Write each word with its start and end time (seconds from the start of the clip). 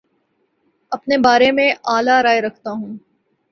اپنے 0.91 1.17
بارے 1.25 1.51
میں 1.51 1.69
اعلی 1.85 2.21
رائے 2.23 2.41
رکھتا 2.41 2.71
ہوں 2.71 2.97